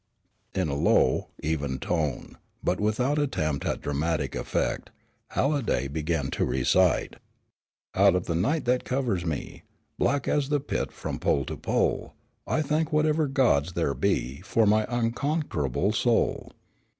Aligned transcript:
In 0.55 0.67
a 0.67 0.73
low, 0.75 1.27
even 1.43 1.77
tone, 1.77 2.39
but 2.63 2.79
without 2.79 3.19
attempt 3.19 3.67
at 3.67 3.81
dramatic 3.81 4.33
effect, 4.33 4.89
Halliday 5.27 5.87
began 5.87 6.31
to 6.31 6.43
recite: 6.43 7.17
"Out 7.93 8.15
of 8.15 8.25
the 8.25 8.33
night 8.33 8.65
that 8.65 8.83
covers 8.83 9.27
me, 9.27 9.61
Black 9.99 10.27
as 10.27 10.49
the 10.49 10.59
pit 10.59 10.91
from 10.91 11.19
pole 11.19 11.45
to 11.45 11.55
pole, 11.55 12.15
I 12.47 12.63
thank 12.63 12.91
whatever 12.91 13.27
gods 13.27 13.73
there 13.73 13.93
be 13.93 14.41
For 14.41 14.65
my 14.65 14.87
unconquerable 14.89 15.91
soul! 15.91 16.51